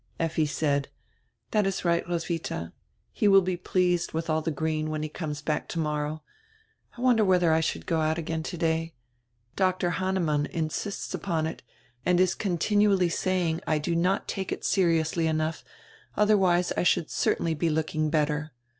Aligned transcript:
Effi 0.19 0.47
said: 0.47 0.87
"That 1.51 1.67
is 1.67 1.85
right, 1.85 2.03
Roswitha. 2.07 2.73
He 3.11 3.27
will 3.27 3.43
be 3.43 3.55
pleased 3.55 4.13
widi 4.13 4.31
all 4.31 4.41
die 4.41 4.49
green 4.51 4.89
when 4.89 5.03
he 5.03 5.09
conies 5.09 5.43
back 5.43 5.67
tomorrow. 5.67 6.23
I 6.97 7.01
wonder 7.01 7.23
whether 7.23 7.53
I 7.53 7.59
should 7.59 7.85
go 7.85 8.01
out 8.01 8.17
again 8.17 8.41
today? 8.41 8.95
Dr. 9.55 9.91
Hannemann 9.91 10.47
insists 10.47 11.13
upon 11.13 11.45
it 11.45 11.61
and 12.03 12.19
is 12.19 12.33
continually 12.33 13.09
saying 13.09 13.61
I 13.67 13.77
do 13.77 13.95
not 13.95 14.27
take 14.27 14.51
it 14.51 14.65
seriously 14.65 15.27
enough, 15.27 15.63
otherwise 16.17 16.71
I 16.75 16.81
should 16.81 17.11
certainly 17.11 17.53
be 17.53 17.69
looking 17.69 18.09
better. 18.09 18.53